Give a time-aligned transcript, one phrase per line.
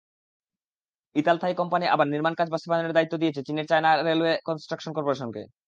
[1.15, 5.41] Ital-Thai company আবার নির্মাণকাজ বাস্তবায়নের দায়িত্ব দিয়েছে চীনের চায়না রেলওয়ে কনস্ট্রাকশন করপোরেশনকে।